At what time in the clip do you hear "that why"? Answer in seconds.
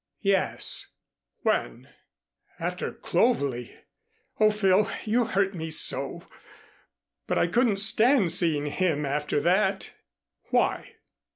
9.41-10.95